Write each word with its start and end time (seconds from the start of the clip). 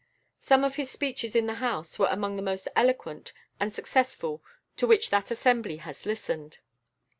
Some 0.41 0.63
of 0.63 0.77
his 0.77 0.89
speeches 0.89 1.35
in 1.35 1.45
the 1.45 1.53
House 1.61 1.99
were 1.99 2.07
among 2.07 2.35
the 2.35 2.41
most 2.41 2.67
eloquent 2.75 3.33
and 3.59 3.71
successful 3.71 4.41
to 4.77 4.87
which 4.87 5.11
that 5.11 5.29
assembly 5.29 5.77
has 5.77 6.07
listened. 6.07 6.57